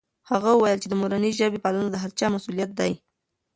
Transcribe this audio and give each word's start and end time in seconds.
هغه 0.29 0.49
وویل 0.53 0.79
چې 0.83 0.87
د 0.89 0.93
مورنۍ 1.01 1.31
ژبې 1.39 1.59
پالنه 1.63 1.89
د 1.91 1.95
هر 2.03 2.11
چا 2.19 2.27
مسؤلیت 2.35 2.71
دی. 2.79 2.91